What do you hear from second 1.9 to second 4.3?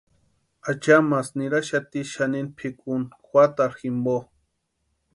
xanini pʼikuni juatarhu jimpo.